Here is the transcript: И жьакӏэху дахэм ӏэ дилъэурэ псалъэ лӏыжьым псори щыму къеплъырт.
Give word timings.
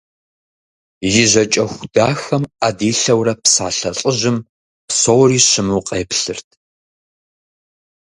И 1.21 1.23
жьакӏэху 1.31 1.85
дахэм 1.93 2.43
ӏэ 2.57 2.69
дилъэурэ 2.77 3.33
псалъэ 3.41 3.91
лӏыжьым 3.97 4.37
псори 4.87 5.39
щыму 5.47 5.81
къеплъырт. 5.87 6.49